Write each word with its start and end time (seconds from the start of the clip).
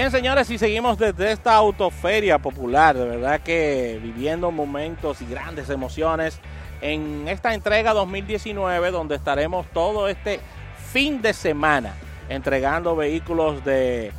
Bien, 0.00 0.10
señores, 0.10 0.48
y 0.48 0.56
seguimos 0.56 0.96
desde 0.96 1.30
esta 1.30 1.54
autoferia 1.56 2.38
popular, 2.38 2.96
de 2.96 3.04
verdad 3.04 3.38
que 3.42 4.00
viviendo 4.02 4.50
momentos 4.50 5.20
y 5.20 5.26
grandes 5.26 5.68
emociones 5.68 6.40
en 6.80 7.28
esta 7.28 7.52
entrega 7.52 7.92
2019, 7.92 8.92
donde 8.92 9.16
estaremos 9.16 9.66
todo 9.74 10.08
este 10.08 10.40
fin 10.90 11.20
de 11.20 11.34
semana 11.34 11.92
entregando 12.30 12.96
vehículos 12.96 13.62
de, 13.62 14.10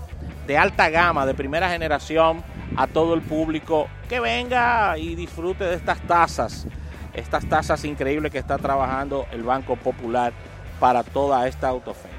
alta 0.55 0.91
gama, 0.91 1.25
de 1.25 1.33
primera 1.33 1.67
generación, 1.71 2.43
a 2.77 2.85
todo 2.85 3.15
el 3.15 3.23
público 3.23 3.87
que 4.07 4.19
venga 4.19 4.95
y 4.99 5.15
disfrute 5.15 5.63
de 5.63 5.73
estas 5.73 5.99
tasas, 6.01 6.67
estas 7.15 7.49
tasas 7.49 7.83
increíbles 7.85 8.31
que 8.31 8.37
está 8.37 8.59
trabajando 8.59 9.25
el 9.31 9.41
Banco 9.41 9.75
Popular 9.77 10.31
para 10.79 11.01
toda 11.01 11.47
esta 11.47 11.69
autoferia. 11.69 12.17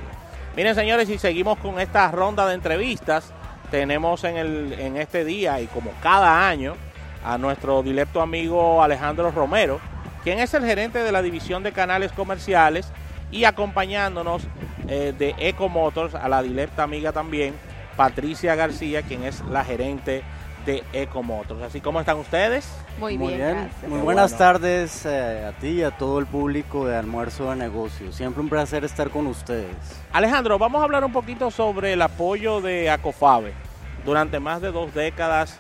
Miren, 0.57 0.75
señores, 0.75 1.09
y 1.09 1.17
seguimos 1.17 1.59
con 1.59 1.79
esta 1.79 2.11
ronda 2.11 2.45
de 2.49 2.55
entrevistas 2.55 3.33
tenemos 3.73 4.23
en, 4.25 4.37
el, 4.37 4.75
en 4.75 4.99
este 4.99 5.25
día 5.25 5.59
y 5.63 5.67
como 5.67 5.93
cada 6.03 6.47
año 6.47 6.77
a 7.25 7.39
nuestro 7.39 7.83
directo 7.83 8.21
amigo 8.21 8.83
Alejandro 8.83 9.31
Romero, 9.31 9.81
quien 10.23 10.41
es 10.41 10.53
el 10.53 10.63
gerente 10.67 10.99
de 10.99 11.11
la 11.11 11.23
división 11.23 11.63
de 11.63 11.73
canales 11.73 12.13
comerciales 12.13 12.93
y 13.31 13.45
acompañándonos 13.45 14.43
eh, 14.89 15.15
de 15.19 15.35
Eco 15.39 15.71
Motors 15.71 16.15
a 16.15 16.29
la 16.29 16.43
directa 16.43 16.83
amiga 16.83 17.13
también, 17.13 17.55
Patricia 17.97 18.55
García, 18.57 19.01
quien 19.01 19.25
es 19.25 19.41
la 19.51 19.65
gerente 19.65 20.23
de 20.65 20.83
Eco 20.93 21.23
Motors. 21.23 21.63
Así 21.63 21.81
como 21.81 22.01
están 22.01 22.19
ustedes. 22.19 22.69
Muy, 22.99 23.17
bien. 23.17 23.71
Muy 23.89 24.01
buenas 24.01 24.37
tardes 24.37 25.05
eh, 25.07 25.47
a 25.47 25.53
ti 25.59 25.69
y 25.69 25.83
a 25.83 25.91
todo 25.91 26.19
el 26.19 26.27
público 26.27 26.87
de 26.87 26.97
Almuerzo 26.97 27.51
de 27.51 27.57
Negocios. 27.57 28.15
Siempre 28.15 28.43
un 28.43 28.49
placer 28.49 28.85
estar 28.85 29.11
con 29.11 29.27
ustedes. 29.27 29.75
Alejandro, 30.13 30.59
vamos 30.59 30.81
a 30.81 30.85
hablar 30.85 31.05
un 31.05 31.13
poquito 31.13 31.51
sobre 31.51 31.95
el 31.95 32.03
apoyo 32.03 32.61
de 32.61 32.91
Acofabe 32.91 33.53
durante 34.05 34.41
más 34.41 34.61
de 34.61 34.73
dos 34.73 34.93
décadas 34.95 35.59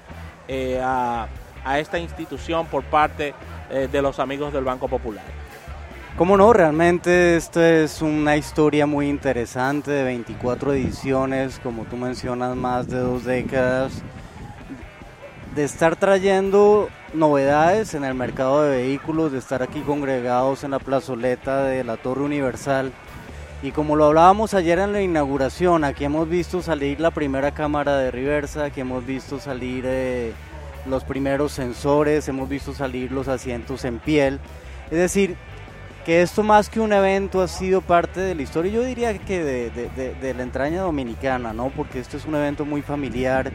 eh, 0.49 0.81
a, 0.83 1.29
esta 1.79 1.99
institución 1.99 2.67
por 2.67 2.83
parte 2.83 3.35
eh, 3.71 3.89
de 3.91 4.03
los 4.03 4.19
amigos 4.19 4.53
del 4.53 4.65
Banco 4.65 4.89
Popular. 4.89 5.25
Cómo 6.17 6.37
no, 6.37 6.53
realmente 6.53 7.37
esta 7.37 7.67
es 7.67 8.03
una 8.03 8.37
historia 8.37 8.85
muy 8.85 9.09
interesante 9.09 9.91
de 9.91 10.05
24 10.05 10.75
ediciones, 10.75 11.59
como 11.63 11.85
tú 11.85 11.97
mencionas, 11.97 12.55
más 12.55 12.87
de 12.89 12.99
dos 12.99 13.25
décadas, 13.25 14.03
de 15.55 15.65
estar 15.65 15.97
trayendo 15.97 16.89
novedades 17.15 17.95
en 17.95 18.05
el 18.05 18.15
mercado 18.15 18.63
de 18.63 18.71
vehículos, 18.71 19.33
de 19.33 19.39
estar 19.39 19.63
aquí 19.63 19.81
congregados 19.81 20.65
en 20.65 20.71
la 20.71 20.79
plazoleta 20.79 21.65
de 21.65 21.85
la 21.85 21.97
Torre 21.97 22.23
Universal 22.23 22.93
y 23.63 23.71
como 23.71 23.95
lo 23.95 24.07
hablábamos 24.07 24.55
ayer 24.55 24.81
en 24.81 24.93
la 24.93 25.03
inauguración, 25.03 25.85
aquí 25.85 26.05
hemos 26.05 26.29
visto 26.29 26.63
salir 26.63 26.99
la 26.99 27.13
primera 27.13 27.53
cámara 27.53 27.97
de 27.97 28.11
reversa, 28.11 28.65
aquí 28.65 28.81
hemos 28.81 29.07
visto 29.07 29.39
salir 29.39 29.85
eh, 29.87 30.33
los 30.85 31.05
primeros 31.05 31.53
sensores, 31.53 32.27
hemos 32.27 32.49
visto 32.49 32.75
salir 32.75 33.13
los 33.13 33.29
asientos 33.29 33.85
en 33.85 34.01
piel. 34.01 34.41
Es 34.91 34.99
decir, 34.99 35.37
que 36.05 36.23
esto 36.23 36.43
más 36.43 36.69
que 36.69 36.81
un 36.81 36.93
evento 36.93 37.41
ha 37.41 37.47
sido 37.47 37.83
parte 37.83 38.19
de 38.19 38.35
la 38.35 38.43
historia, 38.43 38.73
yo 38.73 38.83
diría 38.83 39.17
que 39.17 39.45
de, 39.45 39.71
de 40.21 40.35
la 40.35 40.43
entraña 40.43 40.83
dominicana, 40.83 41.53
¿no? 41.53 41.69
Porque 41.69 42.01
esto 42.01 42.17
es 42.17 42.27
un 42.27 42.35
evento 42.35 42.65
muy 42.65 42.83
familiar, 42.83 43.53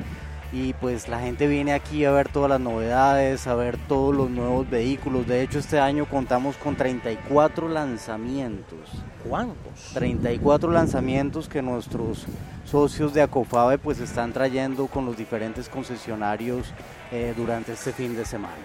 y 0.52 0.74
pues 0.74 1.10
la 1.10 1.20
gente 1.20 1.46
viene 1.48 1.74
aquí 1.74 2.06
a 2.06 2.12
ver 2.12 2.30
todas 2.30 2.50
las 2.50 2.60
novedades, 2.60 3.48
a 3.48 3.56
ver 3.56 3.78
todos 3.88 4.16
los 4.16 4.30
nuevos 4.30 4.70
vehículos. 4.70 5.28
De 5.28 5.42
hecho, 5.42 5.60
este 5.60 5.80
año 5.80 6.06
contamos 6.06 6.56
con 6.56 6.76
34 6.76 7.68
lanzamientos. 7.68 8.80
¿Cuántos? 9.28 9.92
34 9.94 10.72
lanzamientos 10.72 11.50
que 11.50 11.62
nuestros 11.62 12.26
socios 12.66 13.14
de 13.14 13.22
Acofabe 13.22 13.78
pues 13.78 14.00
están 14.00 14.32
trayendo 14.32 14.88
con 14.88 15.06
los 15.06 15.18
diferentes 15.18 15.68
concesionarios 15.68 16.68
eh, 17.12 17.34
durante 17.36 17.74
este 17.74 17.92
fin 17.92 18.16
de 18.16 18.24
semana. 18.24 18.56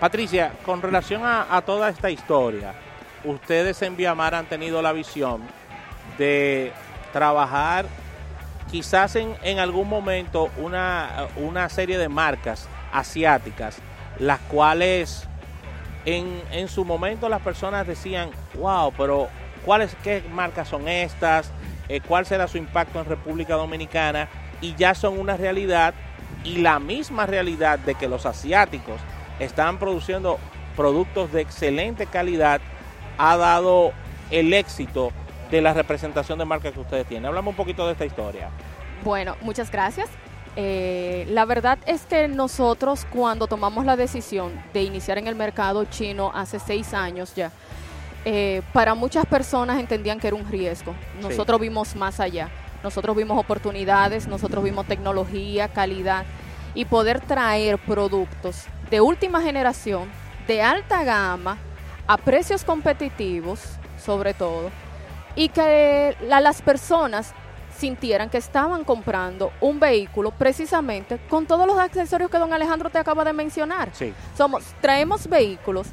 Patricia, 0.00 0.52
con 0.64 0.82
relación 0.82 1.22
a, 1.24 1.54
a 1.54 1.62
toda 1.62 1.88
esta 1.88 2.10
historia, 2.10 2.74
ustedes 3.24 3.80
en 3.82 3.96
Viamar 3.96 4.34
han 4.34 4.46
tenido 4.46 4.82
la 4.82 4.92
visión 4.92 5.42
de 6.18 6.72
trabajar 7.12 7.86
quizás 8.70 9.16
en, 9.16 9.58
algún 9.58 9.88
momento 9.88 10.50
una, 10.56 11.26
una, 11.36 11.68
serie 11.68 11.98
de 11.98 12.08
marcas 12.08 12.68
asiáticas, 12.92 13.78
las 14.18 14.40
cuales 14.40 15.26
en, 16.04 16.42
en, 16.52 16.68
su 16.68 16.84
momento 16.84 17.28
las 17.28 17.42
personas 17.42 17.86
decían, 17.86 18.30
wow, 18.54 18.92
pero 18.96 19.28
¿cuáles, 19.64 19.94
qué 20.02 20.22
marcas 20.32 20.68
son 20.68 20.88
estas? 20.88 21.50
Eh, 21.88 22.00
¿Cuál 22.00 22.26
será 22.26 22.46
su 22.48 22.58
impacto 22.58 23.00
en 23.00 23.06
República 23.06 23.54
Dominicana? 23.54 24.28
Y 24.60 24.74
ya 24.76 24.94
son 24.94 25.18
una 25.18 25.36
realidad 25.36 25.94
y 26.44 26.58
la 26.58 26.78
misma 26.78 27.26
realidad 27.26 27.78
de 27.78 27.94
que 27.94 28.08
los 28.08 28.26
asiáticos 28.26 29.00
están 29.38 29.78
produciendo 29.78 30.38
productos 30.76 31.32
de 31.32 31.40
excelente 31.40 32.06
calidad 32.06 32.60
ha 33.18 33.36
dado 33.36 33.92
el 34.30 34.52
éxito 34.52 35.12
de 35.50 35.60
la 35.60 35.72
representación 35.72 36.38
de 36.38 36.44
marca 36.44 36.70
que 36.72 36.80
ustedes 36.80 37.06
tienen. 37.06 37.26
Hablamos 37.26 37.52
un 37.52 37.56
poquito 37.56 37.86
de 37.86 37.92
esta 37.92 38.04
historia. 38.04 38.50
Bueno, 39.04 39.36
muchas 39.40 39.70
gracias. 39.70 40.08
Eh, 40.56 41.26
la 41.30 41.44
verdad 41.44 41.78
es 41.86 42.06
que 42.06 42.28
nosotros 42.28 43.06
cuando 43.10 43.46
tomamos 43.46 43.84
la 43.84 43.96
decisión 43.96 44.52
de 44.74 44.82
iniciar 44.82 45.18
en 45.18 45.26
el 45.26 45.36
mercado 45.36 45.84
chino 45.84 46.32
hace 46.34 46.58
seis 46.58 46.92
años 46.92 47.34
ya, 47.34 47.52
eh, 48.24 48.62
para 48.72 48.94
muchas 48.94 49.26
personas 49.26 49.78
entendían 49.78 50.18
que 50.18 50.26
era 50.26 50.36
un 50.36 50.48
riesgo. 50.48 50.94
Nosotros 51.20 51.60
vimos 51.60 51.94
más 51.96 52.20
allá. 52.20 52.48
Nosotros 52.82 53.16
vimos 53.16 53.38
oportunidades, 53.38 54.26
nosotros 54.26 54.64
vimos 54.64 54.86
tecnología, 54.86 55.68
calidad 55.68 56.24
y 56.74 56.84
poder 56.84 57.20
traer 57.20 57.78
productos 57.78 58.64
de 58.90 59.00
última 59.00 59.42
generación, 59.42 60.08
de 60.46 60.62
alta 60.62 61.04
gama, 61.04 61.58
a 62.06 62.16
precios 62.16 62.64
competitivos, 62.64 63.60
sobre 64.02 64.34
todo, 64.34 64.70
y 65.40 65.48
que 65.48 66.14
las 66.28 66.60
personas 66.60 67.32
sintieran 67.74 68.28
que 68.28 68.36
estaban 68.36 68.84
comprando 68.84 69.52
un 69.62 69.80
vehículo 69.80 70.32
precisamente 70.32 71.18
con 71.30 71.46
todos 71.46 71.66
los 71.66 71.78
accesorios 71.78 72.30
que 72.30 72.36
don 72.36 72.52
Alejandro 72.52 72.90
te 72.90 72.98
acaba 72.98 73.24
de 73.24 73.32
mencionar. 73.32 73.88
Sí. 73.94 74.12
Somos, 74.36 74.64
traemos 74.82 75.26
vehículos 75.26 75.86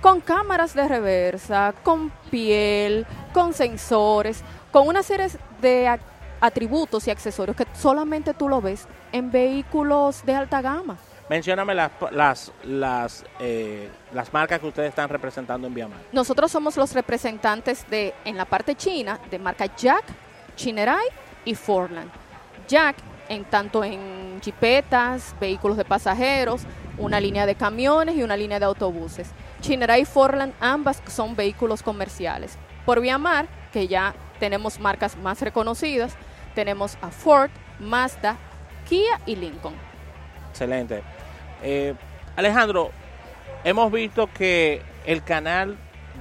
con 0.00 0.20
cámaras 0.20 0.74
de 0.74 0.86
reversa, 0.86 1.74
con 1.82 2.12
piel, 2.30 3.04
con 3.32 3.52
sensores, 3.52 4.44
con 4.70 4.86
una 4.86 5.02
serie 5.02 5.26
de 5.60 5.98
atributos 6.40 7.08
y 7.08 7.10
accesorios 7.10 7.56
que 7.56 7.66
solamente 7.72 8.32
tú 8.32 8.48
lo 8.48 8.60
ves 8.60 8.86
en 9.10 9.32
vehículos 9.32 10.24
de 10.24 10.36
alta 10.36 10.62
gama. 10.62 10.96
Mencióname 11.28 11.74
las, 11.74 11.90
las, 12.10 12.52
las, 12.64 13.24
eh, 13.40 13.88
las 14.12 14.30
marcas 14.32 14.60
que 14.60 14.66
ustedes 14.66 14.90
están 14.90 15.08
representando 15.08 15.66
en 15.66 15.72
Viamar. 15.72 15.98
Nosotros 16.12 16.52
somos 16.52 16.76
los 16.76 16.92
representantes 16.92 17.88
de, 17.88 18.12
en 18.26 18.36
la 18.36 18.44
parte 18.44 18.74
china, 18.74 19.18
de 19.30 19.38
marca 19.38 19.74
Jack, 19.74 20.04
Chinerai 20.54 21.06
y 21.46 21.54
Forland. 21.54 22.10
Jack, 22.68 22.96
en 23.30 23.44
tanto 23.44 23.82
en 23.82 24.38
jipetas, 24.42 25.34
vehículos 25.40 25.78
de 25.78 25.86
pasajeros, 25.86 26.62
una 26.98 27.18
línea 27.20 27.46
de 27.46 27.54
camiones 27.54 28.16
y 28.16 28.22
una 28.22 28.36
línea 28.36 28.58
de 28.58 28.66
autobuses. 28.66 29.30
Chinerai 29.62 30.02
y 30.02 30.04
Forland 30.04 30.52
ambas 30.60 31.02
son 31.06 31.34
vehículos 31.34 31.82
comerciales. 31.82 32.58
Por 32.84 33.00
Viamar, 33.00 33.46
que 33.72 33.88
ya 33.88 34.14
tenemos 34.38 34.78
marcas 34.78 35.16
más 35.16 35.40
reconocidas, 35.40 36.16
tenemos 36.54 36.98
a 37.00 37.10
Ford, 37.10 37.50
Mazda, 37.80 38.36
Kia 38.86 39.20
y 39.24 39.36
Lincoln. 39.36 39.74
Excelente. 40.50 41.02
Eh, 41.64 41.94
Alejandro, 42.36 42.90
hemos 43.64 43.90
visto 43.90 44.28
que 44.32 44.82
el 45.06 45.24
canal 45.24 45.76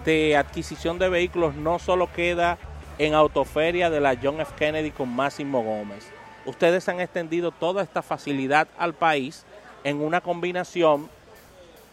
de 0.05 0.37
adquisición 0.37 0.97
de 0.99 1.09
vehículos 1.09 1.53
no 1.55 1.79
solo 1.79 2.11
queda 2.11 2.57
en 2.97 3.13
Autoferia 3.13 3.89
de 3.89 3.99
la 3.99 4.15
John 4.21 4.39
F. 4.39 4.53
Kennedy 4.57 4.91
con 4.91 5.13
Máximo 5.13 5.61
Gómez. 5.61 6.09
Ustedes 6.45 6.87
han 6.87 7.01
extendido 7.01 7.51
toda 7.51 7.83
esta 7.83 8.01
facilidad 8.01 8.67
al 8.77 8.93
país 8.93 9.45
en 9.83 10.01
una 10.01 10.21
combinación 10.21 11.09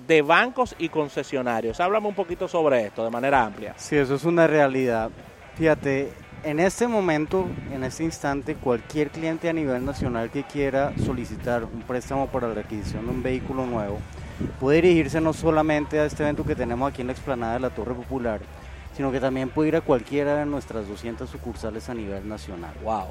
de 0.06 0.22
bancos 0.22 0.76
y 0.78 0.88
concesionarios. 0.88 1.80
Háblame 1.80 2.08
un 2.08 2.14
poquito 2.14 2.46
sobre 2.46 2.86
esto 2.86 3.04
de 3.04 3.10
manera 3.10 3.44
amplia. 3.44 3.74
Sí, 3.76 3.96
eso 3.96 4.14
es 4.14 4.24
una 4.24 4.46
realidad. 4.46 5.10
Fíjate, 5.56 6.12
en 6.42 6.60
este 6.60 6.88
momento, 6.88 7.46
en 7.72 7.84
este 7.84 8.04
instante, 8.04 8.54
cualquier 8.54 9.10
cliente 9.10 9.48
a 9.48 9.52
nivel 9.52 9.84
nacional 9.84 10.30
que 10.30 10.44
quiera 10.44 10.92
solicitar 11.04 11.64
un 11.64 11.82
préstamo 11.82 12.28
para 12.28 12.48
la 12.48 12.60
adquisición 12.60 13.06
de 13.06 13.12
un 13.12 13.22
vehículo 13.22 13.66
nuevo 13.66 13.98
puede 14.58 14.80
dirigirse 14.80 15.20
no 15.20 15.34
solamente 15.34 15.98
a 15.98 16.06
este 16.06 16.22
evento 16.22 16.44
que 16.44 16.54
tenemos 16.56 16.90
aquí 16.90 17.02
en 17.02 17.08
la 17.08 17.12
explanada 17.12 17.54
de 17.54 17.60
la 17.60 17.70
Torre 17.70 17.94
Popular, 17.94 18.40
sino 18.96 19.12
que 19.12 19.20
también 19.20 19.50
puede 19.50 19.68
ir 19.68 19.76
a 19.76 19.82
cualquiera 19.82 20.36
de 20.36 20.46
nuestras 20.46 20.88
200 20.88 21.28
sucursales 21.28 21.88
a 21.90 21.94
nivel 21.94 22.26
nacional. 22.26 22.72
Wow. 22.82 23.08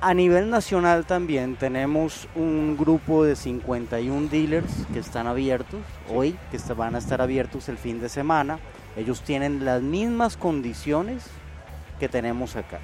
A 0.00 0.14
nivel 0.14 0.50
nacional 0.50 1.06
también 1.06 1.56
tenemos 1.56 2.28
un 2.34 2.76
grupo 2.78 3.24
de 3.24 3.36
51 3.36 4.28
dealers 4.28 4.70
que 4.92 4.98
están 4.98 5.26
abiertos 5.26 5.80
hoy, 6.10 6.36
que 6.50 6.58
van 6.74 6.94
a 6.94 6.98
estar 6.98 7.20
abiertos 7.20 7.68
el 7.68 7.78
fin 7.78 8.00
de 8.00 8.08
semana. 8.08 8.58
Ellos 8.96 9.22
tienen 9.22 9.64
las 9.64 9.82
mismas 9.82 10.36
condiciones 10.36 11.24
que 11.98 12.08
tenemos 12.08 12.56
acá. 12.56 12.78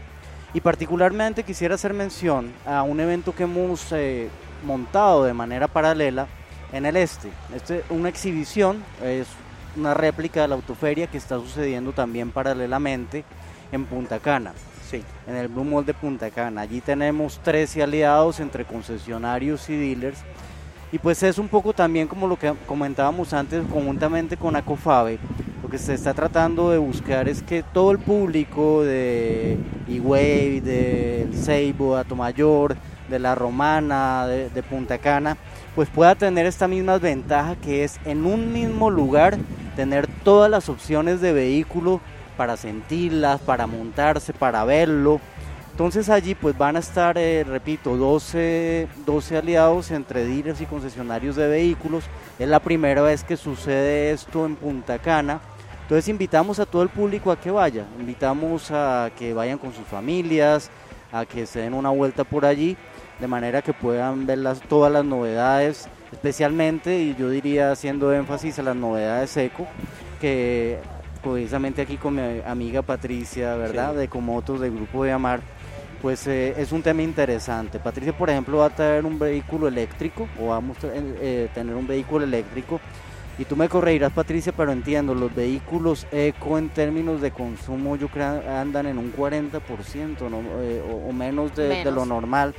Y 0.52 0.60
particularmente 0.60 1.44
quisiera 1.44 1.76
hacer 1.76 1.94
mención 1.94 2.52
a 2.66 2.82
un 2.82 2.98
evento 2.98 3.34
que 3.34 3.44
hemos 3.44 3.92
eh, 3.92 4.28
montado 4.64 5.24
de 5.24 5.32
manera 5.32 5.68
paralela 5.68 6.26
en 6.72 6.86
el 6.86 6.96
este. 6.96 7.28
Este 7.54 7.84
una 7.90 8.08
exhibición, 8.08 8.82
es 9.02 9.28
una 9.76 9.94
réplica 9.94 10.42
de 10.42 10.48
la 10.48 10.56
autoferia 10.56 11.06
que 11.06 11.18
está 11.18 11.36
sucediendo 11.36 11.92
también 11.92 12.30
paralelamente 12.30 13.24
en 13.70 13.86
Punta 13.86 14.18
Cana. 14.18 14.52
Sí. 14.90 15.04
En 15.28 15.36
el 15.36 15.46
Blue 15.46 15.64
Mall 15.64 15.86
de 15.86 15.94
Punta 15.94 16.30
Cana. 16.30 16.62
Allí 16.62 16.80
tenemos 16.80 17.38
13 17.44 17.84
aliados 17.84 18.40
entre 18.40 18.64
concesionarios 18.64 19.70
y 19.70 19.76
dealers. 19.76 20.18
Y 20.90 20.98
pues 20.98 21.22
es 21.22 21.38
un 21.38 21.46
poco 21.46 21.72
también 21.72 22.08
como 22.08 22.26
lo 22.26 22.36
que 22.36 22.52
comentábamos 22.66 23.32
antes 23.32 23.62
conjuntamente 23.70 24.36
con 24.36 24.56
Acofabe. 24.56 25.20
Lo 25.62 25.68
que 25.68 25.78
se 25.78 25.94
está 25.94 26.14
tratando 26.14 26.70
de 26.70 26.78
buscar 26.78 27.28
es 27.28 27.42
que 27.42 27.62
todo 27.62 27.90
el 27.90 27.98
público 27.98 28.82
de 28.82 29.58
E-Wave, 29.88 30.60
del 30.62 31.34
Seibo, 31.34 31.96
Atomayor, 31.96 32.76
de 33.08 33.18
la 33.18 33.34
Romana, 33.34 34.26
de, 34.26 34.48
de 34.48 34.62
Punta 34.62 34.98
Cana, 34.98 35.36
pues 35.74 35.88
pueda 35.88 36.14
tener 36.14 36.46
esta 36.46 36.66
misma 36.66 36.98
ventaja 36.98 37.56
que 37.56 37.84
es 37.84 38.00
en 38.04 38.24
un 38.24 38.52
mismo 38.52 38.90
lugar 38.90 39.36
tener 39.76 40.06
todas 40.24 40.50
las 40.50 40.68
opciones 40.68 41.20
de 41.20 41.32
vehículo 41.32 42.00
para 42.36 42.56
sentirlas, 42.56 43.40
para 43.40 43.66
montarse, 43.66 44.32
para 44.32 44.64
verlo. 44.64 45.20
Entonces 45.72 46.08
allí 46.10 46.34
pues 46.34 46.56
van 46.56 46.76
a 46.76 46.80
estar, 46.80 47.16
eh, 47.16 47.44
repito, 47.44 47.96
12, 47.96 48.88
12 49.06 49.36
aliados 49.36 49.90
entre 49.90 50.26
dealers 50.26 50.60
y 50.60 50.66
concesionarios 50.66 51.36
de 51.36 51.48
vehículos. 51.48 52.04
Es 52.40 52.48
la 52.48 52.58
primera 52.58 53.02
vez 53.02 53.22
que 53.22 53.36
sucede 53.36 54.12
esto 54.12 54.46
en 54.46 54.56
Punta 54.56 54.98
Cana. 54.98 55.40
Entonces 55.82 56.08
invitamos 56.08 56.58
a 56.58 56.64
todo 56.64 56.82
el 56.82 56.88
público 56.88 57.30
a 57.30 57.38
que 57.38 57.50
vaya, 57.50 57.84
invitamos 57.98 58.70
a 58.70 59.10
que 59.18 59.34
vayan 59.34 59.58
con 59.58 59.74
sus 59.74 59.86
familias, 59.86 60.70
a 61.12 61.26
que 61.26 61.44
se 61.44 61.60
den 61.60 61.74
una 61.74 61.90
vuelta 61.90 62.24
por 62.24 62.46
allí, 62.46 62.78
de 63.20 63.26
manera 63.26 63.60
que 63.60 63.74
puedan 63.74 64.24
ver 64.24 64.38
las, 64.38 64.62
todas 64.62 64.90
las 64.90 65.04
novedades, 65.04 65.86
especialmente, 66.12 66.98
y 66.98 67.14
yo 67.14 67.28
diría 67.28 67.72
haciendo 67.72 68.10
énfasis 68.10 68.58
a 68.58 68.62
las 68.62 68.76
novedades 68.76 69.36
ECO, 69.36 69.66
que 70.18 70.78
precisamente 71.22 71.82
aquí 71.82 71.98
con 71.98 72.14
mi 72.14 72.40
amiga 72.46 72.80
Patricia, 72.80 73.54
¿verdad? 73.56 73.92
Sí. 73.92 73.98
De 73.98 74.08
Comotos 74.08 74.60
del 74.62 74.74
Grupo 74.74 75.04
de 75.04 75.12
Amar, 75.12 75.40
pues 76.00 76.26
eh, 76.26 76.54
es 76.56 76.72
un 76.72 76.82
tema 76.82 77.02
interesante. 77.02 77.78
Patricia, 77.78 78.16
por 78.16 78.30
ejemplo, 78.30 78.58
va 78.58 78.66
a 78.66 78.70
traer 78.70 79.04
un 79.04 79.18
vehículo 79.18 79.68
eléctrico 79.68 80.28
o 80.40 80.48
vamos 80.48 80.76
a 80.84 80.88
eh, 80.94 81.48
tener 81.54 81.74
un 81.74 81.86
vehículo 81.86 82.24
eléctrico. 82.24 82.80
Y 83.38 83.44
tú 83.46 83.56
me 83.56 83.68
corregirás, 83.68 84.12
Patricia, 84.12 84.52
pero 84.54 84.70
entiendo, 84.72 85.14
los 85.14 85.34
vehículos 85.34 86.06
eco 86.12 86.58
en 86.58 86.68
términos 86.68 87.22
de 87.22 87.30
consumo 87.30 87.96
yo 87.96 88.08
creo 88.08 88.42
andan 88.50 88.86
en 88.86 88.98
un 88.98 89.14
40% 89.14 90.28
¿no? 90.28 90.40
Eh, 90.60 90.82
o, 90.90 91.08
o, 91.08 91.12
menos 91.12 91.54
de, 91.56 91.68
Menos. 91.68 91.84
de 91.84 91.90
lo 91.92 92.04
normal. 92.04 92.54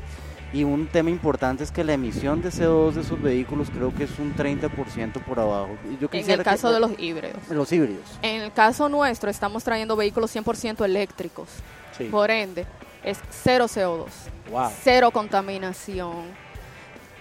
Y 0.53 0.63
un 0.65 0.87
tema 0.87 1.09
importante 1.09 1.63
es 1.63 1.71
que 1.71 1.83
la 1.83 1.93
emisión 1.93 2.41
de 2.41 2.49
CO2 2.49 2.91
de 2.93 3.01
esos 3.01 3.21
vehículos 3.21 3.69
creo 3.69 3.93
que 3.93 4.03
es 4.03 4.19
un 4.19 4.35
30% 4.35 5.13
por 5.23 5.39
abajo. 5.39 5.69
Y 5.89 5.97
yo 6.01 6.09
En 6.11 6.29
el 6.29 6.43
caso 6.43 6.67
que- 6.67 6.73
de 6.73 6.79
los 6.81 6.91
híbridos. 6.99 7.37
los 7.49 7.71
híbridos. 7.71 8.01
En 8.21 8.41
el 8.41 8.51
caso 8.51 8.89
nuestro 8.89 9.29
estamos 9.29 9.63
trayendo 9.63 9.95
vehículos 9.95 10.29
100% 10.35 10.83
eléctricos. 10.83 11.47
Sí. 11.97 12.05
Por 12.05 12.31
ende, 12.31 12.65
es 13.03 13.19
cero 13.29 13.65
CO2, 13.67 14.07
Wow. 14.49 14.69
cero 14.83 15.11
contaminación. 15.11 16.25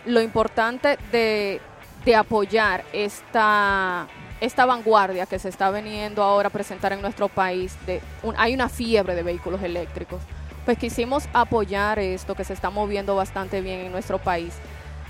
Lo 0.07 0.21
importante 0.21 0.99
de, 1.13 1.61
de 2.05 2.17
apoyar 2.17 2.85
esta, 2.93 4.07
esta 4.41 4.65
vanguardia 4.67 5.27
que 5.27 5.39
se 5.39 5.49
está 5.49 5.71
veniendo 5.71 6.23
ahora 6.23 6.49
a 6.49 6.51
presentar 6.51 6.93
en 6.93 7.03
nuestro 7.03 7.29
país, 7.29 7.77
de 7.87 8.01
un- 8.23 8.35
hay 8.39 8.55
una 8.55 8.69
fiebre 8.69 9.15
de 9.15 9.23
vehículos 9.23 9.63
eléctricos, 9.63 10.21
pues 10.65 10.79
quisimos 10.79 11.25
apoyar 11.33 11.99
esto 11.99 12.35
que 12.35 12.45
se 12.45 12.53
está 12.53 12.71
moviendo 12.71 13.15
bastante 13.17 13.61
bien 13.61 13.81
en 13.81 13.93
nuestro 13.93 14.19
país, 14.19 14.55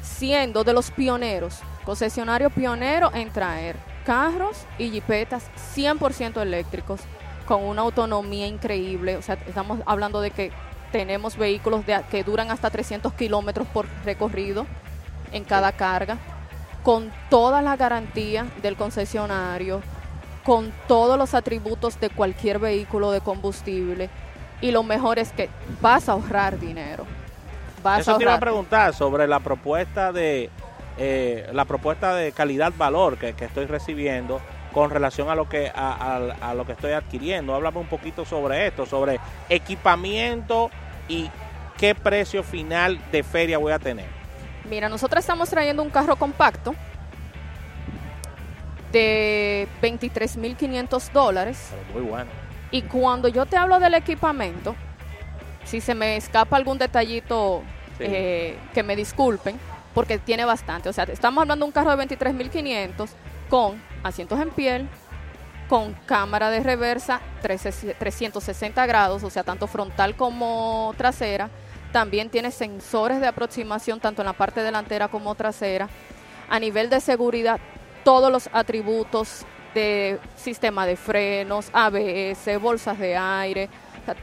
siendo 0.03 0.65
de 0.65 0.73
los 0.73 0.91
pioneros, 0.91 1.61
concesionario 1.85 2.51
pionero 2.51 3.11
en 3.15 3.31
traer 3.31 3.77
carros 4.05 4.65
y 4.79 4.91
jipetas 4.91 5.45
100% 5.77 6.41
eléctricos 6.43 7.01
con 7.51 7.65
una 7.65 7.83
autonomía 7.83 8.47
increíble. 8.47 9.17
O 9.17 9.23
sea, 9.23 9.37
estamos 9.45 9.81
hablando 9.85 10.21
de 10.21 10.31
que 10.31 10.53
tenemos 10.93 11.37
vehículos 11.37 11.85
de, 11.85 12.01
que 12.09 12.23
duran 12.23 12.53
hasta 12.53 12.71
300 12.71 13.13
kilómetros 13.15 13.67
por 13.67 13.87
recorrido 14.05 14.69
en 15.33 15.43
cada 15.43 15.73
carga, 15.73 16.17
con 16.85 17.11
toda 17.29 17.61
la 17.61 17.75
garantía 17.77 18.47
del 18.63 18.77
concesionario, 18.77 19.83
con 20.45 20.73
todos 20.87 21.19
los 21.19 21.35
atributos 21.35 21.99
de 21.99 22.09
cualquier 22.09 22.61
vehículo 22.61 23.11
de 23.11 23.21
combustible. 23.21 24.11
Y 24.61 24.71
lo 24.71 24.85
mejor 24.85 25.19
es 25.19 25.33
que 25.33 25.49
vas 25.81 26.09
a 26.09 26.13
ahorrar 26.13 26.57
dinero. 26.61 27.05
Vas 27.83 28.03
Eso 28.03 28.15
a 28.15 28.19
te 28.19 28.23
iba 28.23 28.35
a 28.35 28.39
preguntar 28.39 28.95
sobre 28.95 29.27
la 29.27 29.41
propuesta 29.41 30.13
de 30.13 30.51
eh, 30.99 31.49
la 31.53 31.65
propuesta 31.65 32.15
de 32.15 32.31
calidad-valor 32.31 33.19
que, 33.19 33.33
que 33.33 33.47
estoy 33.47 33.67
recibiendo 33.67 34.41
con 34.73 34.91
relación 34.91 35.29
a 35.31 35.35
lo 35.35 35.49
que 35.49 35.71
a, 35.75 35.93
a- 35.93 36.51
a 36.51 36.55
lo 36.55 36.65
que 36.65 36.73
estoy 36.73 36.93
adquiriendo. 36.93 37.55
Háblame 37.55 37.79
un 37.79 37.87
poquito 37.89 38.25
sobre 38.25 38.67
esto, 38.67 38.87
sobre 38.87 39.19
equipamiento 39.49 40.71
y 41.09 41.29
qué 41.77 41.95
precio 41.95 42.43
final 42.43 42.99
de 43.11 43.23
feria 43.23 43.59
voy 43.59 43.73
a 43.73 43.79
tener. 43.79 44.07
Mira, 44.69 44.89
nosotros 44.89 45.21
estamos 45.23 45.49
trayendo 45.51 45.83
un 45.83 45.91
carro 45.91 46.17
compacto 46.17 46.75
de 48.93 49.69
23.500 49.83 51.11
dólares. 51.13 51.71
Muy 51.93 52.03
bueno. 52.03 52.31
Y 52.71 52.83
cuando 52.83 53.29
yo 53.29 53.47
te 53.47 53.57
hablo 53.57 53.79
del 53.81 53.95
equipamiento, 53.95 54.75
si 55.65 55.81
se 55.81 55.95
me 55.95 56.17
escapa 56.17 56.57
algún 56.57 56.79
detallito, 56.79 57.63
Sí. 57.99 58.05
eh, 58.07 58.59
que 58.75 58.83
me 58.83 58.97
disculpen, 58.97 59.59
porque 59.95 60.19
tiene 60.19 60.45
bastante. 60.45 60.89
O 60.89 60.93
sea, 60.93 61.05
estamos 61.05 61.43
hablando 61.43 61.65
de 61.65 61.69
un 61.69 61.73
carro 61.73 61.91
de 61.91 61.97
23.500 61.97 63.11
con 63.51 63.83
asientos 64.03 64.41
en 64.41 64.51
piel, 64.51 64.89
con 65.69 65.93
cámara 66.07 66.51
de 66.51 66.61
reversa 66.61 67.21
13 67.43 67.95
360 67.95 68.87
grados, 68.87 69.23
o 69.23 69.31
sea, 69.31 69.43
tanto 69.43 69.67
frontal 69.67 70.17
como 70.17 70.95
trasera. 70.97 71.51
También 71.93 72.31
tiene 72.31 72.53
sensores 72.53 73.21
de 73.21 73.27
aproximación 73.27 74.01
tanto 74.01 74.23
en 74.23 74.27
la 74.27 74.33
parte 74.33 74.63
delantera 74.63 75.09
como 75.09 75.35
trasera. 75.35 75.89
A 76.49 76.59
nivel 76.59 76.89
de 76.89 77.01
seguridad, 77.01 77.61
todos 78.05 78.33
los 78.33 78.49
atributos 78.53 79.45
de 79.75 80.19
sistema 80.37 80.87
de 80.87 80.97
frenos, 80.97 81.69
ABS, 81.73 82.61
bolsas 82.61 82.99
de 82.99 83.17
aire, 83.17 83.69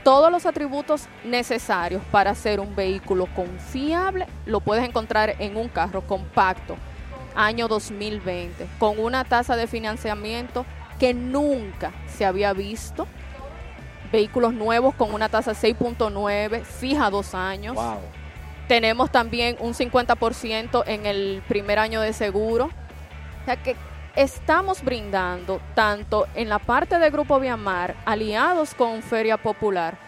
todos 0.03 0.31
los 0.31 0.45
atributos 0.45 1.07
necesarios 1.23 2.01
para 2.11 2.31
hacer 2.31 2.59
un 2.59 2.75
vehículo 2.75 3.27
confiable 3.35 4.27
lo 4.45 4.59
puedes 4.59 4.83
encontrar 4.87 5.35
en 5.39 5.55
un 5.55 5.69
carro 5.69 6.01
compacto, 6.01 6.75
año 7.37 7.67
2020, 7.67 8.67
con 8.79 8.99
una 8.99 9.23
tasa 9.23 9.55
de 9.55 9.67
financiamiento 9.67 10.65
que 10.99 11.13
nunca 11.13 11.91
se 12.07 12.25
había 12.25 12.51
visto. 12.51 13.07
Vehículos 14.11 14.53
nuevos 14.53 14.95
con 14.95 15.13
una 15.13 15.29
tasa 15.29 15.51
6.9, 15.51 16.63
fija 16.63 17.09
dos 17.09 17.35
años. 17.35 17.75
Wow. 17.75 17.99
Tenemos 18.67 19.11
también 19.11 19.55
un 19.59 19.73
50% 19.73 20.83
en 20.87 21.05
el 21.05 21.41
primer 21.47 21.79
año 21.79 22.01
de 22.01 22.11
seguro. 22.11 22.65
O 22.65 23.45
sea 23.45 23.55
que 23.57 23.75
estamos 24.15 24.83
brindando 24.83 25.61
tanto 25.75 26.25
en 26.35 26.49
la 26.49 26.59
parte 26.59 26.97
de 26.99 27.09
Grupo 27.11 27.39
Viamar, 27.39 27.95
aliados 28.05 28.73
con 28.73 29.01
Feria 29.03 29.37
Popular, 29.37 30.06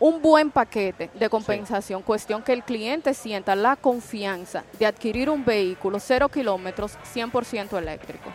un 0.00 0.20
buen 0.20 0.50
paquete 0.50 1.10
de 1.14 1.28
compensación, 1.30 2.02
cuestión 2.02 2.42
que 2.42 2.52
el 2.52 2.62
cliente 2.62 3.14
sienta 3.14 3.54
la 3.54 3.76
confianza 3.76 4.64
de 4.78 4.86
adquirir 4.86 5.30
un 5.30 5.44
vehículo 5.44 5.98
cero 6.00 6.28
kilómetros 6.28 6.98
100% 7.14 7.78
eléctrico. 7.78 8.30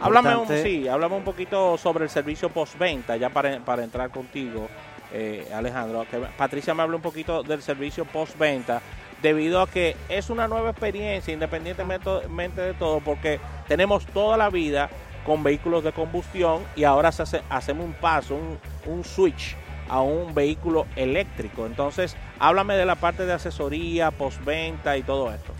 Háblame 0.00 0.28
un, 0.28 0.34
Importante- 0.42 0.62
sí, 0.62 0.86
háblame 0.88 1.16
un 1.16 1.24
poquito 1.24 1.76
sobre 1.76 2.04
el 2.04 2.10
servicio 2.10 2.48
postventa, 2.48 3.16
ya 3.16 3.28
para, 3.30 3.58
para 3.60 3.82
entrar 3.82 4.10
contigo, 4.10 4.68
eh, 5.12 5.48
Alejandro. 5.52 6.06
Que 6.08 6.18
Patricia 6.38 6.74
me 6.74 6.82
habló 6.84 6.96
un 6.96 7.02
poquito 7.02 7.42
del 7.42 7.60
servicio 7.60 8.04
postventa, 8.04 8.80
debido 9.20 9.60
a 9.60 9.68
que 9.68 9.96
es 10.08 10.30
una 10.30 10.46
nueva 10.46 10.70
experiencia, 10.70 11.34
independientemente 11.34 12.60
de 12.60 12.74
todo, 12.74 13.00
porque 13.00 13.40
tenemos 13.66 14.06
toda 14.06 14.36
la 14.36 14.48
vida 14.48 14.88
con 15.26 15.42
vehículos 15.42 15.82
de 15.84 15.92
combustión 15.92 16.62
y 16.76 16.84
ahora 16.84 17.10
se 17.12 17.22
hace- 17.24 17.42
hacemos 17.50 17.84
un 17.84 17.92
paso, 17.94 18.36
un, 18.36 18.58
un 18.86 19.04
switch 19.04 19.56
a 19.90 20.00
un 20.00 20.34
vehículo 20.34 20.86
eléctrico. 20.96 21.66
Entonces, 21.66 22.16
háblame 22.38 22.74
de 22.74 22.86
la 22.86 22.94
parte 22.94 23.26
de 23.26 23.32
asesoría, 23.32 24.10
postventa 24.12 24.96
y 24.96 25.02
todo 25.02 25.32
esto. 25.32 25.52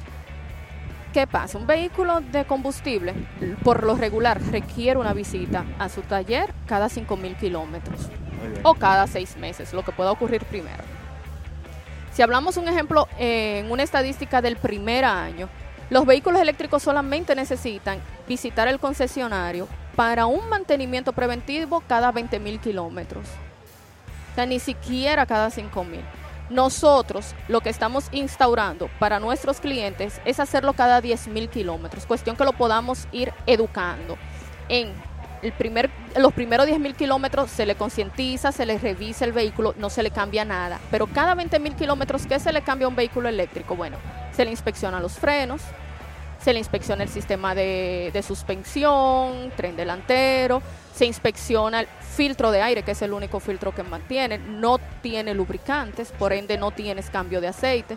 ¿Qué 1.12 1.26
pasa? 1.26 1.58
Un 1.58 1.66
vehículo 1.66 2.20
de 2.20 2.44
combustible, 2.44 3.14
por 3.64 3.82
lo 3.82 3.96
regular, 3.96 4.40
requiere 4.40 4.98
una 4.98 5.12
visita 5.12 5.64
a 5.80 5.88
su 5.88 6.02
taller 6.02 6.54
cada 6.66 6.86
5.000 6.86 7.36
kilómetros 7.36 8.08
o 8.62 8.74
cada 8.74 9.08
seis 9.08 9.36
meses, 9.36 9.72
lo 9.72 9.84
que 9.84 9.90
pueda 9.90 10.12
ocurrir 10.12 10.44
primero. 10.44 10.84
Si 12.12 12.22
hablamos 12.22 12.56
un 12.56 12.68
ejemplo 12.68 13.08
eh, 13.18 13.58
en 13.58 13.72
una 13.72 13.82
estadística 13.82 14.40
del 14.40 14.56
primer 14.56 15.04
año, 15.04 15.48
los 15.90 16.06
vehículos 16.06 16.40
eléctricos 16.40 16.84
solamente 16.84 17.34
necesitan 17.34 17.98
visitar 18.28 18.68
el 18.68 18.78
concesionario 18.78 19.66
para 19.96 20.26
un 20.26 20.48
mantenimiento 20.48 21.12
preventivo 21.12 21.82
cada 21.88 22.12
20.000 22.12 22.60
kilómetros. 22.60 23.26
Ni 24.36 24.58
siquiera 24.58 25.26
cada 25.26 25.50
5 25.50 25.84
mil. 25.84 26.00
Nosotros 26.48 27.34
lo 27.46 27.60
que 27.60 27.68
estamos 27.68 28.08
instaurando 28.10 28.88
para 28.98 29.20
nuestros 29.20 29.60
clientes 29.60 30.20
es 30.24 30.40
hacerlo 30.40 30.72
cada 30.72 31.00
10 31.00 31.28
mil 31.28 31.48
kilómetros, 31.48 32.06
cuestión 32.06 32.36
que 32.36 32.44
lo 32.44 32.52
podamos 32.52 33.06
ir 33.12 33.32
educando. 33.46 34.18
En 34.68 34.92
el 35.42 35.52
primer, 35.52 35.90
los 36.16 36.32
primeros 36.32 36.66
10 36.66 36.80
mil 36.80 36.94
kilómetros 36.94 37.50
se 37.50 37.66
le 37.66 37.76
concientiza, 37.76 38.50
se 38.50 38.66
le 38.66 38.78
revisa 38.78 39.24
el 39.24 39.32
vehículo, 39.32 39.74
no 39.78 39.90
se 39.90 40.02
le 40.02 40.10
cambia 40.10 40.44
nada. 40.44 40.80
Pero 40.90 41.06
cada 41.06 41.34
20 41.34 41.58
mil 41.60 41.76
kilómetros, 41.76 42.26
¿qué 42.26 42.40
se 42.40 42.52
le 42.52 42.62
cambia 42.62 42.88
un 42.88 42.96
vehículo 42.96 43.28
eléctrico? 43.28 43.76
Bueno, 43.76 43.98
se 44.32 44.44
le 44.44 44.50
inspecciona 44.50 45.00
los 45.00 45.18
frenos, 45.18 45.62
se 46.42 46.52
le 46.52 46.58
inspecciona 46.58 47.02
el 47.02 47.08
sistema 47.08 47.54
de, 47.54 48.10
de 48.12 48.22
suspensión, 48.22 49.52
tren 49.56 49.76
delantero, 49.76 50.62
se 50.94 51.06
inspecciona 51.06 51.80
el 51.80 51.86
filtro 51.86 52.50
de 52.50 52.62
aire, 52.62 52.82
que 52.82 52.92
es 52.92 53.02
el 53.02 53.12
único 53.12 53.40
filtro 53.40 53.74
que 53.74 53.82
mantiene, 53.82 54.38
no 54.38 54.78
tiene 55.02 55.34
lubricantes, 55.34 56.12
por 56.12 56.32
ende 56.32 56.58
no 56.58 56.70
tienes 56.70 57.10
cambio 57.10 57.40
de 57.40 57.48
aceite. 57.48 57.96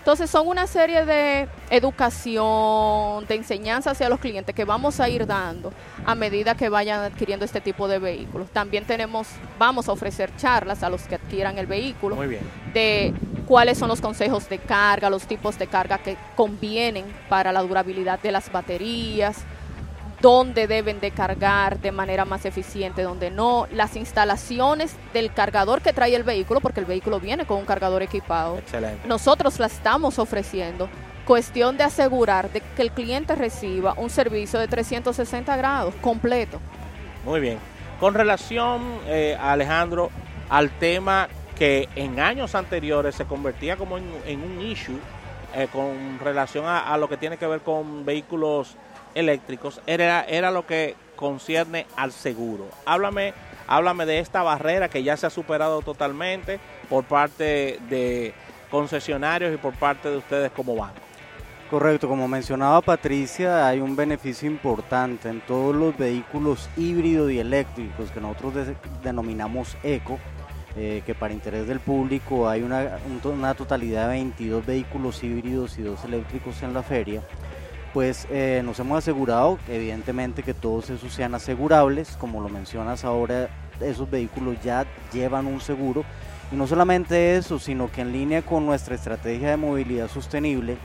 Entonces 0.00 0.30
son 0.30 0.48
una 0.48 0.66
serie 0.66 1.04
de 1.04 1.46
educación, 1.68 3.26
de 3.26 3.34
enseñanza 3.34 3.90
hacia 3.90 4.08
los 4.08 4.18
clientes 4.18 4.54
que 4.54 4.64
vamos 4.64 4.98
a 4.98 5.10
ir 5.10 5.26
dando 5.26 5.74
a 6.06 6.14
medida 6.14 6.54
que 6.54 6.70
vayan 6.70 7.00
adquiriendo 7.00 7.44
este 7.44 7.60
tipo 7.60 7.86
de 7.86 7.98
vehículos. 7.98 8.48
También 8.48 8.86
tenemos, 8.86 9.28
vamos 9.58 9.90
a 9.90 9.92
ofrecer 9.92 10.34
charlas 10.38 10.82
a 10.82 10.88
los 10.88 11.02
que 11.02 11.16
adquieran 11.16 11.58
el 11.58 11.66
vehículo 11.66 12.16
Muy 12.16 12.28
bien. 12.28 12.40
de 12.72 13.12
cuáles 13.50 13.78
son 13.78 13.88
los 13.88 14.00
consejos 14.00 14.48
de 14.48 14.58
carga, 14.58 15.10
los 15.10 15.24
tipos 15.24 15.58
de 15.58 15.66
carga 15.66 15.98
que 15.98 16.16
convienen 16.36 17.04
para 17.28 17.50
la 17.50 17.62
durabilidad 17.62 18.20
de 18.20 18.30
las 18.30 18.52
baterías, 18.52 19.38
dónde 20.20 20.68
deben 20.68 21.00
de 21.00 21.10
cargar 21.10 21.80
de 21.80 21.90
manera 21.90 22.24
más 22.24 22.44
eficiente, 22.44 23.02
dónde 23.02 23.32
no, 23.32 23.66
las 23.72 23.96
instalaciones 23.96 24.94
del 25.12 25.32
cargador 25.32 25.82
que 25.82 25.92
trae 25.92 26.14
el 26.14 26.22
vehículo, 26.22 26.60
porque 26.60 26.78
el 26.78 26.86
vehículo 26.86 27.18
viene 27.18 27.44
con 27.44 27.58
un 27.58 27.64
cargador 27.64 28.04
equipado. 28.04 28.56
Excelente. 28.58 29.08
Nosotros 29.08 29.58
la 29.58 29.66
estamos 29.66 30.20
ofreciendo. 30.20 30.88
Cuestión 31.26 31.76
de 31.76 31.82
asegurar 31.82 32.52
de 32.52 32.60
que 32.60 32.82
el 32.82 32.92
cliente 32.92 33.34
reciba 33.34 33.94
un 33.96 34.10
servicio 34.10 34.60
de 34.60 34.68
360 34.68 35.56
grados 35.56 35.92
completo. 36.00 36.60
Muy 37.24 37.40
bien. 37.40 37.58
Con 37.98 38.14
relación, 38.14 38.80
eh, 39.08 39.36
Alejandro, 39.40 40.10
al 40.48 40.70
tema 40.70 41.28
que 41.60 41.90
en 41.94 42.20
años 42.20 42.54
anteriores 42.54 43.14
se 43.14 43.26
convertía 43.26 43.76
como 43.76 43.98
en, 43.98 44.42
un 44.42 44.62
issue 44.62 44.98
eh, 45.54 45.68
con 45.70 46.18
relación 46.18 46.64
a, 46.64 46.90
a, 46.90 46.96
lo 46.96 47.06
que 47.06 47.18
tiene 47.18 47.36
que 47.36 47.46
ver 47.46 47.60
con 47.60 48.06
vehículos 48.06 48.76
eléctricos, 49.14 49.82
era, 49.86 50.24
era 50.24 50.50
lo 50.50 50.66
que 50.66 50.96
concierne 51.16 51.86
al 51.96 52.12
seguro. 52.12 52.64
Háblame, 52.86 53.34
háblame 53.66 54.06
de 54.06 54.20
esta 54.20 54.42
barrera 54.42 54.88
que 54.88 55.02
ya 55.02 55.18
se 55.18 55.26
ha 55.26 55.30
superado 55.30 55.82
totalmente 55.82 56.58
por 56.88 57.04
parte 57.04 57.78
de 57.90 58.32
concesionarios 58.70 59.52
y 59.52 59.58
por 59.58 59.74
parte 59.74 60.08
de 60.08 60.16
ustedes 60.16 60.50
como 60.52 60.74
banco. 60.76 60.96
Correcto, 61.68 62.08
como 62.08 62.26
mencionaba 62.26 62.80
Patricia, 62.80 63.68
hay 63.68 63.80
un 63.80 63.94
beneficio 63.94 64.50
importante 64.50 65.28
en 65.28 65.42
todos 65.42 65.76
los 65.76 65.94
vehículos 65.94 66.70
híbridos 66.78 67.30
y 67.30 67.38
eléctricos 67.38 68.10
que 68.10 68.20
nosotros 68.20 68.54
de 68.54 68.74
denominamos 69.04 69.76
eco, 69.82 70.18
eh, 70.76 71.02
que 71.04 71.14
para 71.16 71.34
interés 71.34 71.66
del 71.66 71.80
público 71.80 72.48
hay 72.48 72.62
una, 72.62 72.98
una, 73.24 73.54
totalidad 73.54 74.04
de 74.04 74.14
22 74.14 74.64
vehículos 74.64 75.22
híbridos 75.24 75.76
y 75.78 75.82
dos 75.82 76.04
eléctricos 76.04 76.62
en 76.62 76.74
la 76.74 76.82
feria. 76.84 77.22
Pues 77.92 78.28
eh, 78.30 78.62
nos 78.64 78.78
hemos 78.78 78.98
asegurado, 78.98 79.58
evidentemente, 79.68 80.44
que 80.44 80.54
todos 80.54 80.90
esos 80.90 81.12
sean 81.12 81.34
asegurables. 81.34 82.16
Como 82.16 82.40
lo 82.40 82.48
mencionas 82.48 83.04
ahora, 83.04 83.48
esos 83.80 84.08
vehículos 84.08 84.62
ya 84.62 84.86
llevan 85.12 85.46
un 85.46 85.60
seguro. 85.60 86.04
Y 86.52 86.54
no 86.54 86.68
solamente 86.68 87.36
eso, 87.36 87.58
sino 87.58 87.90
que 87.90 88.02
en 88.02 88.12
línea 88.12 88.42
con 88.42 88.64
nuestra 88.64 88.94
estrategia 88.94 89.50
de 89.50 89.56
movilidad 89.56 90.08
sostenible, 90.08 90.76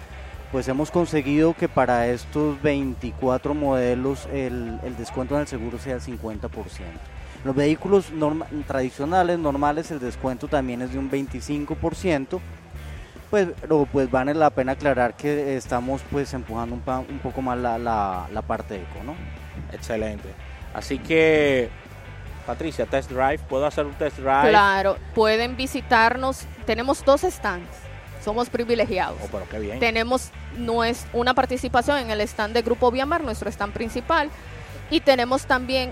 pues 0.52 0.68
hemos 0.68 0.90
conseguido 0.90 1.54
que 1.54 1.68
para 1.68 2.08
estos 2.08 2.60
24 2.64 3.54
modelos 3.54 4.28
el, 4.34 4.80
el 4.84 4.98
descuento 4.98 5.36
en 5.36 5.42
el 5.42 5.48
seguro 5.48 5.78
sea 5.78 5.96
el 5.96 6.02
50%. 6.02 6.50
Los 7.46 7.56
vehículos 7.56 8.10
norma, 8.10 8.48
tradicionales, 8.66 9.38
normales, 9.38 9.92
el 9.92 10.00
descuento 10.00 10.48
también 10.48 10.82
es 10.82 10.92
de 10.92 10.98
un 10.98 11.12
25%, 11.12 12.40
pues, 13.30 13.50
pero 13.62 13.88
pues 13.92 14.10
vale 14.10 14.34
la 14.34 14.50
pena 14.50 14.72
aclarar 14.72 15.16
que 15.16 15.56
estamos 15.56 16.02
pues 16.10 16.34
empujando 16.34 16.74
un, 16.74 17.06
un 17.08 17.20
poco 17.20 17.44
más 17.44 17.60
la, 17.60 17.78
la, 17.78 18.28
la, 18.34 18.42
parte 18.42 18.78
eco, 18.78 19.04
¿no? 19.06 19.14
Excelente. 19.72 20.28
Así 20.74 20.98
que, 20.98 21.70
Patricia, 22.48 22.88
test 22.88 23.12
drive, 23.12 23.38
¿puedo 23.48 23.68
hacer 23.68 23.86
un 23.86 23.94
test 23.94 24.18
drive? 24.18 24.50
Claro, 24.50 24.98
pueden 25.14 25.56
visitarnos, 25.56 26.48
tenemos 26.66 27.06
dos 27.06 27.22
stands 27.22 27.86
somos 28.24 28.50
privilegiados. 28.50 29.20
Oh, 29.24 29.28
pero 29.32 29.48
qué 29.48 29.60
bien. 29.60 29.80
Tenemos 29.80 30.32
una 31.14 31.36
participación 31.36 32.00
en 32.00 32.10
el 32.10 32.22
stand 32.22 32.56
de 32.56 32.64
Grupo 32.64 32.90
Viamar, 32.90 33.24
nuestro 33.24 33.52
stand 33.52 33.72
principal, 33.72 34.32
y 34.90 35.00
tenemos 35.02 35.46
también 35.46 35.92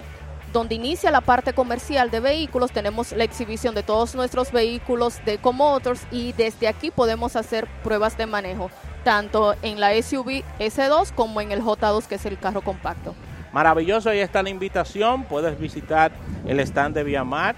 donde 0.53 0.75
inicia 0.75 1.11
la 1.11 1.21
parte 1.21 1.53
comercial 1.53 2.11
de 2.11 2.19
vehículos, 2.19 2.71
tenemos 2.71 3.11
la 3.11 3.23
exhibición 3.23 3.73
de 3.73 3.81
todos 3.81 4.13
nuestros 4.13 4.51
vehículos 4.51 5.19
de 5.25 5.33
Ecomotors 5.33 6.05
y 6.11 6.31
desde 6.33 6.67
aquí 6.67 6.91
podemos 6.91 7.35
hacer 7.35 7.67
pruebas 7.83 8.15
de 8.17 8.27
manejo, 8.27 8.69
tanto 9.03 9.55
en 9.63 9.79
la 9.79 9.99
SUV 10.01 10.43
S2 10.59 11.11
como 11.13 11.41
en 11.41 11.51
el 11.51 11.61
J2, 11.61 12.05
que 12.05 12.15
es 12.15 12.25
el 12.27 12.37
carro 12.37 12.61
compacto. 12.61 13.15
Maravilloso, 13.51 14.11
ahí 14.11 14.19
está 14.19 14.43
la 14.43 14.49
invitación, 14.49 15.23
puedes 15.23 15.59
visitar 15.59 16.11
el 16.45 16.59
stand 16.59 16.95
de 16.95 17.03
Viamar, 17.03 17.55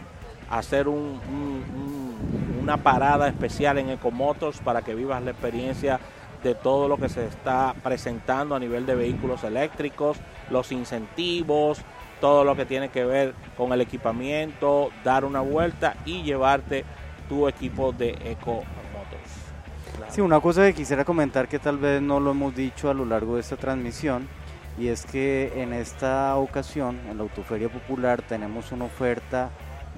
hacer 0.49 0.87
un, 0.87 1.19
un, 1.29 1.63
un, 1.75 2.59
una 2.61 2.77
parada 2.77 3.27
especial 3.27 3.77
en 3.77 3.89
Ecomotos 3.89 4.59
para 4.59 4.81
que 4.81 4.95
vivas 4.95 5.21
la 5.21 5.31
experiencia 5.31 5.99
de 6.43 6.55
todo 6.55 6.87
lo 6.87 6.97
que 6.97 7.09
se 7.09 7.25
está 7.25 7.73
presentando 7.83 8.55
a 8.55 8.59
nivel 8.59 8.85
de 8.85 8.95
vehículos 8.95 9.43
eléctricos, 9.43 10.17
los 10.49 10.71
incentivos, 10.71 11.79
todo 12.19 12.43
lo 12.43 12.55
que 12.55 12.65
tiene 12.65 12.89
que 12.89 13.05
ver 13.05 13.33
con 13.57 13.71
el 13.73 13.81
equipamiento, 13.81 14.89
dar 15.03 15.25
una 15.25 15.41
vuelta 15.41 15.95
y 16.05 16.23
llevarte 16.23 16.85
tu 17.27 17.47
equipo 17.47 17.91
de 17.91 18.11
Eco 18.23 18.63
Motors. 18.93 20.13
Sí, 20.13 20.21
una 20.21 20.39
cosa 20.39 20.65
que 20.65 20.73
quisiera 20.73 21.05
comentar 21.05 21.47
que 21.47 21.59
tal 21.59 21.77
vez 21.77 22.01
no 22.01 22.19
lo 22.19 22.31
hemos 22.31 22.55
dicho 22.55 22.89
a 22.89 22.93
lo 22.93 23.05
largo 23.05 23.35
de 23.35 23.41
esta 23.41 23.57
transmisión 23.57 24.27
y 24.77 24.89
es 24.89 25.05
que 25.05 25.53
en 25.55 25.73
esta 25.73 26.35
ocasión 26.35 26.99
en 27.09 27.17
la 27.17 27.23
Autoferia 27.23 27.69
Popular 27.69 28.21
tenemos 28.21 28.71
una 28.71 28.85
oferta 28.85 29.49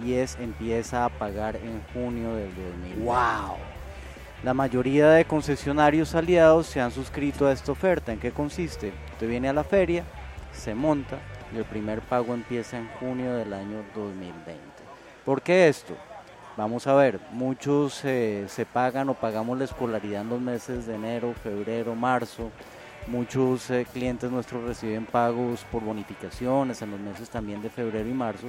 y 0.03 0.13
es 0.13 0.37
empieza 0.39 1.05
a 1.05 1.09
pagar 1.09 1.55
en 1.55 1.81
junio 1.93 2.35
del 2.35 2.53
2020. 2.55 3.03
¡Wow! 3.03 3.55
La 4.43 4.53
mayoría 4.53 5.09
de 5.09 5.25
concesionarios 5.25 6.13
aliados 6.13 6.67
se 6.67 6.79
han 6.79 6.91
suscrito 6.91 7.47
a 7.47 7.51
esta 7.51 7.71
oferta. 7.71 8.13
¿En 8.13 8.19
qué 8.19 8.31
consiste? 8.31 8.93
Usted 9.13 9.27
viene 9.27 9.49
a 9.49 9.53
la 9.53 9.63
feria, 9.63 10.03
se 10.53 10.75
monta 10.75 11.17
y 11.53 11.57
el 11.57 11.65
primer 11.65 12.01
pago 12.01 12.33
empieza 12.33 12.77
en 12.77 12.87
junio 12.99 13.35
del 13.35 13.53
año 13.53 13.83
2020. 13.95 14.61
¿Por 15.25 15.41
qué 15.41 15.67
esto? 15.67 15.95
Vamos 16.57 16.87
a 16.87 16.95
ver, 16.95 17.19
muchos 17.31 18.03
eh, 18.03 18.45
se 18.47 18.65
pagan 18.65 19.09
o 19.09 19.13
pagamos 19.13 19.57
la 19.57 19.65
escolaridad 19.65 20.21
en 20.21 20.29
los 20.29 20.41
meses 20.41 20.87
de 20.87 20.95
enero, 20.95 21.33
febrero, 21.43 21.93
marzo. 21.93 22.49
Muchos 23.05 23.69
eh, 23.69 23.85
clientes 23.93 24.31
nuestros 24.31 24.63
reciben 24.63 25.05
pagos 25.05 25.63
por 25.71 25.83
bonificaciones 25.83 26.81
en 26.81 26.91
los 26.91 26.99
meses 26.99 27.29
también 27.29 27.61
de 27.61 27.69
febrero 27.69 28.09
y 28.09 28.13
marzo. 28.13 28.47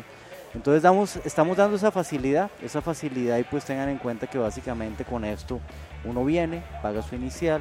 Entonces 0.55 0.83
estamos 1.26 1.57
dando 1.59 1.76
esa 1.76 1.90
facilidad, 1.90 2.50
esa 2.62 2.81
facilidad 2.81 3.37
y 3.37 3.45
pues 3.45 3.64
tengan 3.64 3.90
en 3.90 3.99
cuenta 3.99 4.26
que 4.26 4.38
básicamente 4.38 5.05
con 5.05 5.25
esto 5.25 5.61
uno 6.05 6.25
viene, 6.25 6.62
paga 6.83 7.02
su 7.02 7.14
inicial, 7.14 7.61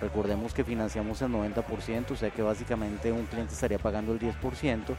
recordemos 0.00 0.54
que 0.54 0.64
financiamos 0.64 1.22
el 1.22 1.28
90%, 1.30 2.10
o 2.10 2.16
sea 2.16 2.30
que 2.30 2.42
básicamente 2.42 3.12
un 3.12 3.26
cliente 3.26 3.54
estaría 3.54 3.78
pagando 3.78 4.12
el 4.12 4.20
10% 4.20 4.96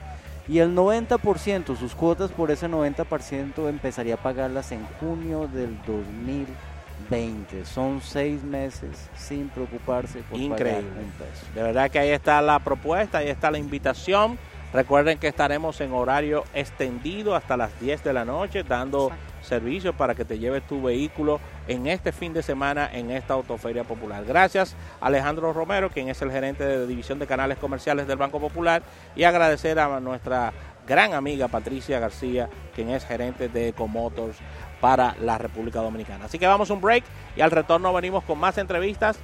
y 0.48 0.60
el 0.60 0.74
90%, 0.76 1.76
sus 1.76 1.94
cuotas 1.94 2.32
por 2.32 2.52
ese 2.52 2.70
90% 2.70 3.68
empezaría 3.68 4.14
a 4.14 4.18
pagarlas 4.18 4.72
en 4.72 4.86
junio 5.00 5.48
del 5.48 5.78
2020. 5.86 7.66
Son 7.66 8.02
seis 8.02 8.44
meses 8.44 9.10
sin 9.18 9.50
preocuparse 9.50 10.20
por 10.20 10.40
Increíble. 10.40 10.84
pagar 10.84 11.04
un 11.04 11.12
peso. 11.12 11.46
De 11.54 11.64
verdad 11.64 11.92
que 11.92 12.00
ahí 12.00 12.10
está 12.10 12.42
la 12.42 12.60
propuesta, 12.60 13.18
ahí 13.18 13.28
está 13.28 13.52
la 13.52 13.58
invitación. 13.58 14.40
Recuerden 14.74 15.18
que 15.18 15.28
estaremos 15.28 15.80
en 15.82 15.92
horario 15.92 16.46
extendido 16.54 17.36
hasta 17.36 17.58
las 17.58 17.78
10 17.82 18.04
de 18.04 18.14
la 18.14 18.26
noche 18.26 18.64
dando 18.64 19.08
Exacto. 19.08 19.27
Servicio 19.48 19.94
para 19.94 20.14
que 20.14 20.26
te 20.26 20.38
lleves 20.38 20.66
tu 20.68 20.82
vehículo 20.82 21.40
en 21.68 21.88
este 21.88 22.12
fin 22.12 22.34
de 22.34 22.44
semana 22.44 22.90
en 22.92 23.12
esta 23.12 23.34
Autoferia 23.34 23.84
Popular. 23.84 24.24
Gracias 24.26 24.76
Alejandro 25.02 25.54
Romero, 25.54 25.90
quien 25.90 26.10
es 26.10 26.22
el 26.22 26.32
gerente 26.32 26.66
de 26.66 26.86
División 26.86 27.20
de 27.20 27.28
Canales 27.28 27.58
Comerciales 27.58 28.08
del 28.08 28.18
Banco 28.18 28.40
Popular, 28.40 28.84
y 29.16 29.24
agradecer 29.24 29.80
a 29.80 30.00
nuestra 30.00 30.54
gran 30.88 31.14
amiga 31.14 31.48
Patricia 31.48 32.00
García, 32.00 32.50
quien 32.76 32.90
es 32.90 33.06
gerente 33.06 33.50
de 33.50 33.70
Ecomotors 33.70 34.38
para 34.80 35.16
la 35.22 35.38
República 35.38 35.82
Dominicana. 35.82 36.26
Así 36.26 36.40
que 36.40 36.48
vamos 36.48 36.70
a 36.70 36.74
un 36.74 36.82
break 36.82 37.04
y 37.36 37.42
al 37.42 37.52
retorno 37.52 37.92
venimos 37.94 38.24
con 38.24 38.40
más 38.40 38.58
entrevistas 38.58 39.18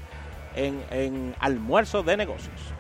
en, 0.56 0.84
en 0.92 1.36
Almuerzo 1.40 2.04
de 2.04 2.18
Negocios. 2.18 2.74